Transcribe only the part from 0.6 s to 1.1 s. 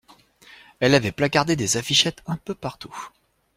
Elle